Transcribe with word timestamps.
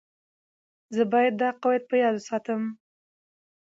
زه 0.95 1.03
باید 1.11 1.33
دا 1.41 1.49
قواعد 1.61 1.83
په 1.89 1.95
یاد 2.01 2.13
وساتم. 2.17 2.61